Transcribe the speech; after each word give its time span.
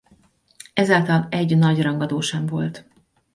Ezáltal 0.73 1.27
egy 1.29 1.57
nagy 1.57 1.81
rangadó 1.81 2.19
sem 2.21 2.45
volt. 2.45 2.85